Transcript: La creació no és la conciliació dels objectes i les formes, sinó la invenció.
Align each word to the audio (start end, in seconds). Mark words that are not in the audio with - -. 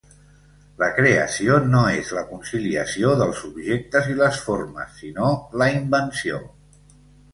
La 0.83 0.87
creació 0.99 1.57
no 1.73 1.81
és 1.97 2.09
la 2.19 2.23
conciliació 2.31 3.11
dels 3.21 3.43
objectes 3.51 4.09
i 4.15 4.19
les 4.23 4.41
formes, 4.49 4.97
sinó 5.03 5.31
la 5.63 5.69
invenció. 5.79 6.41